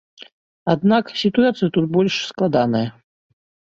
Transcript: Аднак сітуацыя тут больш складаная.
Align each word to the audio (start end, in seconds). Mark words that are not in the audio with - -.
Аднак 0.73 1.11
сітуацыя 1.21 1.69
тут 1.75 1.85
больш 1.99 2.13
складаная. 2.31 2.87